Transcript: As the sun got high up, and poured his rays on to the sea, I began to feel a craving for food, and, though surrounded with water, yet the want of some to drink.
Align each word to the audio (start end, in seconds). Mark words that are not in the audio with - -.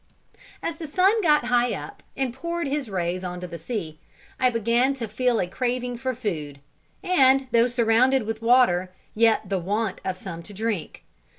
As 0.63 0.77
the 0.77 0.87
sun 0.87 1.21
got 1.21 1.43
high 1.45 1.75
up, 1.75 2.01
and 2.17 2.33
poured 2.33 2.65
his 2.65 2.89
rays 2.89 3.23
on 3.23 3.39
to 3.39 3.45
the 3.45 3.59
sea, 3.59 3.99
I 4.39 4.49
began 4.49 4.95
to 4.95 5.07
feel 5.07 5.39
a 5.39 5.45
craving 5.45 5.95
for 5.97 6.15
food, 6.15 6.59
and, 7.03 7.45
though 7.51 7.67
surrounded 7.67 8.23
with 8.25 8.41
water, 8.41 8.91
yet 9.13 9.47
the 9.47 9.59
want 9.59 10.01
of 10.03 10.17
some 10.17 10.41
to 10.41 10.55
drink. 10.55 11.03